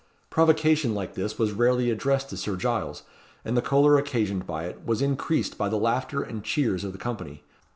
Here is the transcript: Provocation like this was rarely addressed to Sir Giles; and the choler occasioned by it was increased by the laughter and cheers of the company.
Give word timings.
Provocation 0.31 0.95
like 0.95 1.13
this 1.13 1.37
was 1.37 1.51
rarely 1.51 1.91
addressed 1.91 2.31
to 2.31 2.35
Sir 2.37 2.55
Giles; 2.55 3.03
and 3.45 3.55
the 3.55 3.61
choler 3.61 3.99
occasioned 3.99 4.47
by 4.47 4.63
it 4.65 4.83
was 4.83 4.99
increased 4.99 5.59
by 5.59 5.69
the 5.69 5.77
laughter 5.77 6.23
and 6.23 6.43
cheers 6.43 6.83
of 6.83 6.91
the 6.93 6.97
company. 6.97 7.43